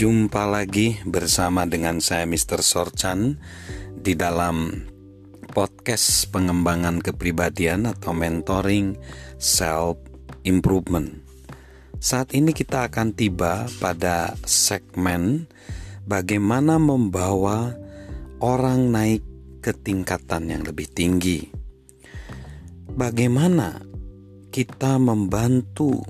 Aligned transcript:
Jumpa 0.00 0.48
lagi 0.48 0.96
bersama 1.04 1.68
dengan 1.68 2.00
saya 2.00 2.24
Mr. 2.24 2.64
Sorchan 2.64 3.36
di 4.00 4.16
dalam 4.16 4.72
podcast 5.52 6.24
pengembangan 6.32 7.04
kepribadian 7.04 7.84
atau 7.84 8.16
mentoring 8.16 8.96
self 9.36 10.00
improvement. 10.48 11.20
Saat 12.00 12.32
ini 12.32 12.56
kita 12.56 12.88
akan 12.88 13.12
tiba 13.12 13.68
pada 13.76 14.32
segmen 14.48 15.44
bagaimana 16.08 16.80
membawa 16.80 17.76
orang 18.40 18.88
naik 18.88 19.20
ke 19.60 19.76
tingkatan 19.76 20.48
yang 20.48 20.64
lebih 20.64 20.88
tinggi. 20.88 21.44
Bagaimana 22.88 23.84
kita 24.48 24.96
membantu 24.96 26.00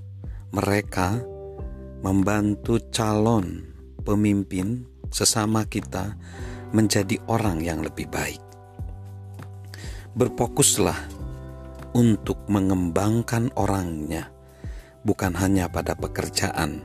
mereka 0.55 1.19
membantu 2.07 2.79
calon 2.95 3.70
pemimpin 4.01 4.89
sesama 5.13 5.67
kita 5.69 6.17
menjadi 6.73 7.19
orang 7.27 7.61
yang 7.61 7.83
lebih 7.83 8.09
baik. 8.09 8.41
Berfokuslah 10.15 10.99
untuk 11.95 12.47
mengembangkan 12.51 13.51
orangnya, 13.59 14.31
bukan 15.03 15.35
hanya 15.39 15.71
pada 15.71 15.95
pekerjaan 15.95 16.83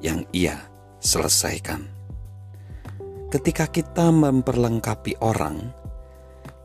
yang 0.00 0.24
ia 0.32 0.60
selesaikan. 1.00 1.88
Ketika 3.32 3.68
kita 3.68 4.08
memperlengkapi 4.12 5.20
orang, 5.20 5.72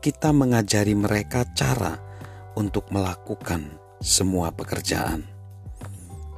kita 0.00 0.32
mengajari 0.32 0.96
mereka 0.96 1.44
cara 1.52 2.00
untuk 2.56 2.88
melakukan 2.90 3.76
semua 4.00 4.50
pekerjaan. 4.50 5.22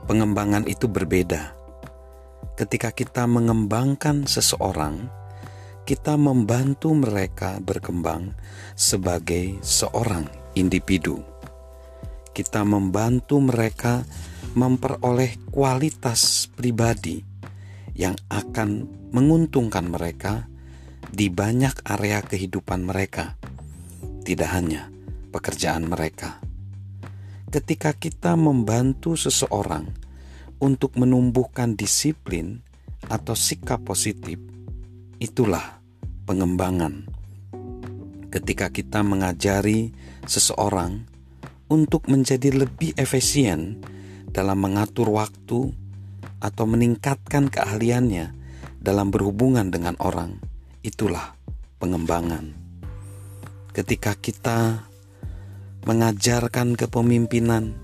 Pengembangan 0.05 0.69
itu 0.69 0.85
berbeda 0.85 1.64
ketika 2.55 2.95
kita 2.95 3.27
mengembangkan 3.27 4.31
seseorang, 4.31 5.11
kita 5.85 6.15
membantu 6.15 6.95
mereka 6.95 7.59
berkembang 7.61 8.33
sebagai 8.79 9.59
seorang 9.61 10.25
individu. 10.55 11.21
Kita 12.35 12.63
membantu 12.63 13.43
mereka 13.43 14.07
memperoleh 14.55 15.51
kualitas 15.51 16.47
pribadi 16.51 17.23
yang 17.95 18.15
akan 18.31 18.87
menguntungkan 19.11 19.87
mereka 19.87 20.47
di 21.11 21.31
banyak 21.31 21.87
area 21.87 22.23
kehidupan 22.23 22.83
mereka, 22.83 23.39
tidak 24.27 24.51
hanya 24.51 24.91
pekerjaan 25.31 25.87
mereka. 25.87 26.43
Ketika 27.51 27.95
kita 27.95 28.35
membantu 28.35 29.15
seseorang 29.15 30.04
untuk 30.65 30.97
menumbuhkan 30.97 31.77
disiplin 31.77 32.65
atau 33.13 33.37
sikap 33.37 33.85
positif, 33.85 34.41
itulah 35.21 35.85
pengembangan. 36.25 37.05
Ketika 38.33 38.73
kita 38.73 39.05
mengajari 39.05 39.93
seseorang 40.25 41.05
untuk 41.69 42.09
menjadi 42.09 42.65
lebih 42.65 42.97
efisien 42.97 43.85
dalam 44.33 44.65
mengatur 44.65 45.13
waktu 45.13 45.69
atau 46.41 46.65
meningkatkan 46.65 47.53
keahliannya 47.53 48.33
dalam 48.81 49.13
berhubungan 49.13 49.69
dengan 49.69 50.01
orang, 50.01 50.41
itulah 50.81 51.37
pengembangan. 51.77 52.57
Ketika 53.77 54.17
kita 54.17 54.89
mengajarkan 55.85 56.73
kepemimpinan, 56.73 57.77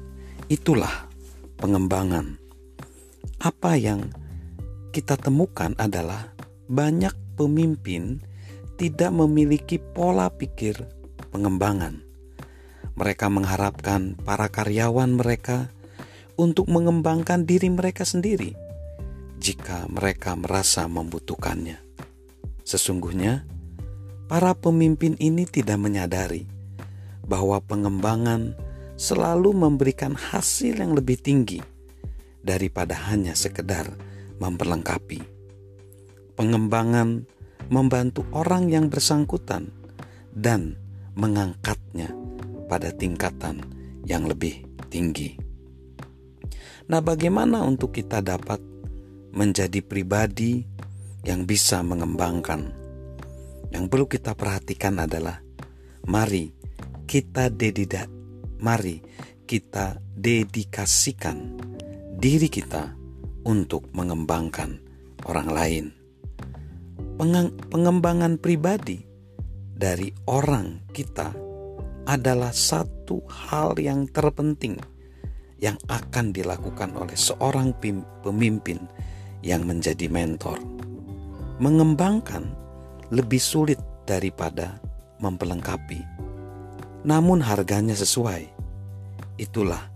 itulah 0.49 1.05
pengembangan 1.61 2.40
apa 3.41 3.73
yang 3.73 4.13
kita 4.93 5.17
temukan 5.17 5.73
adalah 5.81 6.29
banyak 6.69 7.17
pemimpin 7.41 8.21
tidak 8.77 9.09
memiliki 9.17 9.81
pola 9.81 10.29
pikir 10.29 10.77
pengembangan. 11.33 12.05
Mereka 13.01 13.33
mengharapkan 13.33 14.13
para 14.21 14.53
karyawan 14.53 15.17
mereka 15.17 15.73
untuk 16.37 16.69
mengembangkan 16.69 17.49
diri 17.49 17.73
mereka 17.73 18.05
sendiri 18.05 18.53
jika 19.41 19.89
mereka 19.89 20.37
merasa 20.37 20.85
membutuhkannya. 20.85 21.81
Sesungguhnya, 22.61 23.49
para 24.29 24.53
pemimpin 24.53 25.17
ini 25.17 25.49
tidak 25.49 25.81
menyadari 25.81 26.45
bahwa 27.25 27.57
pengembangan 27.65 28.53
selalu 29.01 29.57
memberikan 29.57 30.13
hasil 30.13 30.77
yang 30.77 30.93
lebih 30.93 31.17
tinggi 31.17 31.80
daripada 32.41 32.97
hanya 33.13 33.37
sekedar 33.37 33.97
memperlengkapi. 34.41 35.21
Pengembangan 36.35 37.29
membantu 37.69 38.25
orang 38.33 38.73
yang 38.73 38.89
bersangkutan 38.89 39.71
dan 40.33 40.75
mengangkatnya 41.15 42.11
pada 42.67 42.91
tingkatan 42.95 43.61
yang 44.09 44.25
lebih 44.25 44.65
tinggi. 44.89 45.37
Nah, 46.91 46.99
bagaimana 47.05 47.63
untuk 47.63 47.95
kita 47.95 48.19
dapat 48.25 48.59
menjadi 49.31 49.79
pribadi 49.85 50.65
yang 51.23 51.47
bisa 51.47 51.85
mengembangkan? 51.87 52.73
Yang 53.71 53.85
perlu 53.87 54.07
kita 54.11 54.35
perhatikan 54.35 54.99
adalah 54.99 55.39
mari 56.11 56.51
kita 57.07 57.53
dedida, 57.53 58.11
mari 58.59 58.99
kita 59.47 60.03
dedikasikan 60.19 61.55
diri 62.21 62.53
kita 62.53 62.93
untuk 63.49 63.89
mengembangkan 63.97 64.77
orang 65.25 65.49
lain. 65.49 65.85
Pengembangan 67.73 68.37
pribadi 68.37 69.01
dari 69.73 70.13
orang 70.29 70.85
kita 70.93 71.33
adalah 72.05 72.53
satu 72.53 73.25
hal 73.25 73.81
yang 73.81 74.05
terpenting 74.13 74.77
yang 75.61 75.81
akan 75.89 76.33
dilakukan 76.33 76.93
oleh 76.97 77.17
seorang 77.17 77.73
pemimpin 78.21 78.85
yang 79.41 79.65
menjadi 79.65 80.09
mentor. 80.13 80.61
Mengembangkan 81.61 82.53
lebih 83.13 83.41
sulit 83.41 83.81
daripada 84.05 84.81
mempelengkapi, 85.21 86.01
namun 87.05 87.41
harganya 87.45 87.93
sesuai. 87.97 88.49
Itulah 89.37 89.90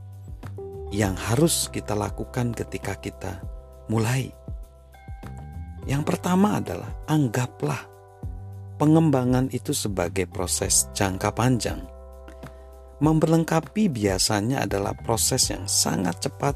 yang 0.95 1.19
harus 1.19 1.67
kita 1.75 1.99
lakukan 1.99 2.55
ketika 2.55 2.95
kita 2.95 3.43
mulai. 3.91 4.31
Yang 5.91 6.07
pertama 6.07 6.63
adalah 6.63 6.95
anggaplah 7.11 7.83
pengembangan 8.79 9.51
itu 9.51 9.75
sebagai 9.75 10.31
proses 10.31 10.87
jangka 10.95 11.35
panjang. 11.35 11.83
Memperlengkapi 13.03 13.91
biasanya 13.91 14.71
adalah 14.71 14.95
proses 14.95 15.51
yang 15.51 15.67
sangat 15.67 16.31
cepat 16.31 16.55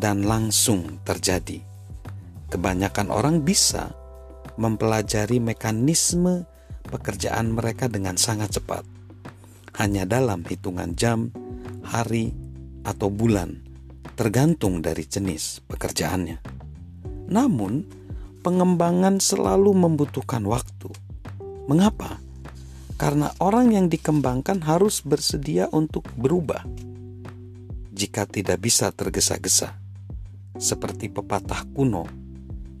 dan 0.00 0.24
langsung 0.24 0.96
terjadi. 1.04 1.60
Kebanyakan 2.48 3.12
orang 3.12 3.44
bisa 3.44 3.92
mempelajari 4.56 5.44
mekanisme 5.44 6.48
pekerjaan 6.88 7.52
mereka 7.52 7.86
dengan 7.86 8.16
sangat 8.16 8.56
cepat, 8.56 8.82
hanya 9.76 10.08
dalam 10.08 10.40
hitungan 10.46 10.96
jam, 10.96 11.28
hari, 11.84 12.32
atau 12.86 13.10
bulan, 13.10 13.58
tergantung 14.14 14.78
dari 14.78 15.02
jenis 15.02 15.58
pekerjaannya. 15.66 16.38
Namun, 17.26 17.82
pengembangan 18.46 19.18
selalu 19.18 19.74
membutuhkan 19.74 20.46
waktu. 20.46 20.94
Mengapa? 21.66 22.22
Karena 22.94 23.34
orang 23.42 23.74
yang 23.74 23.86
dikembangkan 23.90 24.62
harus 24.62 25.02
bersedia 25.02 25.66
untuk 25.74 26.06
berubah. 26.14 26.62
Jika 27.90 28.30
tidak 28.30 28.62
bisa 28.62 28.94
tergesa-gesa, 28.94 29.74
seperti 30.54 31.10
pepatah 31.10 31.66
kuno, 31.74 32.06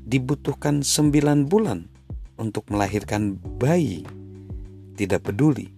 dibutuhkan 0.06 0.86
sembilan 0.86 1.50
bulan 1.50 1.82
untuk 2.38 2.70
melahirkan 2.70 3.36
bayi. 3.58 4.06
Tidak 4.96 5.20
peduli 5.20 5.68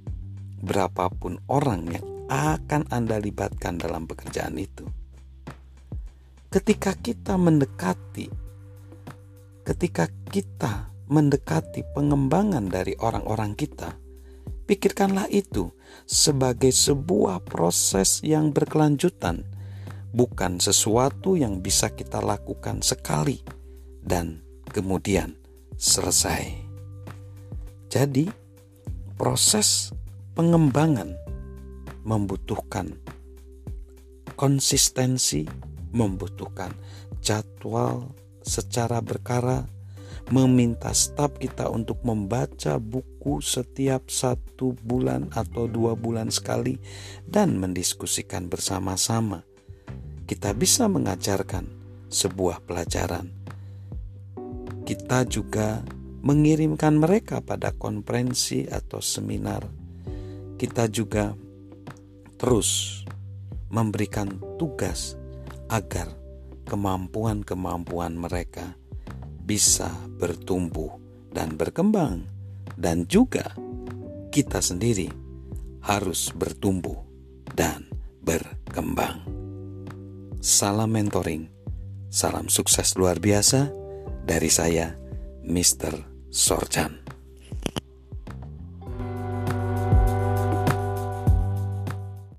berapapun 0.62 1.42
orang 1.50 1.82
yang 1.90 2.17
akan 2.28 2.92
Anda 2.92 3.16
libatkan 3.16 3.80
dalam 3.80 4.04
pekerjaan 4.04 4.60
itu. 4.60 4.84
Ketika 6.48 6.96
kita 6.96 7.36
mendekati, 7.36 8.28
ketika 9.64 10.08
kita 10.32 10.88
mendekati 11.08 11.84
pengembangan 11.92 12.68
dari 12.68 12.96
orang-orang 13.00 13.52
kita, 13.52 13.96
pikirkanlah 14.68 15.28
itu 15.28 15.72
sebagai 16.04 16.72
sebuah 16.72 17.44
proses 17.44 18.24
yang 18.24 18.52
berkelanjutan, 18.52 19.44
bukan 20.12 20.60
sesuatu 20.60 21.36
yang 21.36 21.60
bisa 21.60 21.92
kita 21.92 22.20
lakukan 22.20 22.80
sekali 22.80 23.40
dan 24.00 24.40
kemudian 24.72 25.36
selesai. 25.76 26.48
Jadi, 27.88 28.28
proses 29.16 29.92
pengembangan 30.36 31.27
membutuhkan 32.08 32.96
konsistensi, 34.32 35.44
membutuhkan 35.92 36.72
jadwal 37.20 38.14
secara 38.40 39.04
berkara, 39.04 39.68
meminta 40.30 40.94
staf 40.94 41.36
kita 41.36 41.66
untuk 41.68 42.00
membaca 42.06 42.78
buku 42.78 43.44
setiap 43.44 44.06
satu 44.08 44.78
bulan 44.80 45.28
atau 45.34 45.66
dua 45.66 45.98
bulan 45.98 46.30
sekali 46.30 46.78
dan 47.26 47.58
mendiskusikan 47.60 48.46
bersama-sama. 48.46 49.42
Kita 50.24 50.54
bisa 50.54 50.86
mengajarkan 50.86 51.66
sebuah 52.08 52.64
pelajaran. 52.64 53.28
Kita 54.86 55.28
juga 55.28 55.84
mengirimkan 56.24 56.96
mereka 56.96 57.44
pada 57.44 57.72
konferensi 57.76 58.64
atau 58.64 59.00
seminar. 59.00 59.64
Kita 60.56 60.88
juga 60.88 61.47
terus 62.38 63.02
memberikan 63.68 64.40
tugas 64.56 65.18
agar 65.68 66.08
kemampuan-kemampuan 66.64 68.16
mereka 68.16 68.78
bisa 69.44 69.88
bertumbuh 70.20 70.92
dan 71.32 71.56
berkembang, 71.56 72.24
dan 72.76 73.04
juga 73.08 73.52
kita 74.28 74.60
sendiri 74.60 75.08
harus 75.84 76.32
bertumbuh 76.36 77.00
dan 77.56 77.88
berkembang. 78.20 79.24
Salam 80.38 80.92
mentoring, 80.92 81.48
salam 82.12 82.52
sukses 82.52 82.94
luar 82.94 83.18
biasa 83.18 83.72
dari 84.22 84.52
saya, 84.52 84.94
Mr. 85.48 86.04
Sorjan. 86.28 87.07